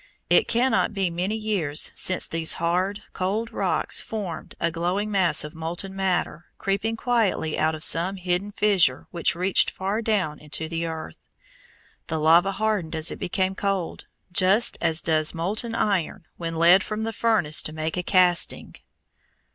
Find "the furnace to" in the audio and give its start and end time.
17.03-17.71